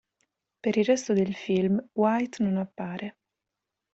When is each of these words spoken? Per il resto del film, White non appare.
Per 0.61 0.75
il 0.77 0.83
resto 0.83 1.13
del 1.13 1.35
film, 1.35 1.79
White 1.93 2.41
non 2.41 2.57
appare. 2.57 3.17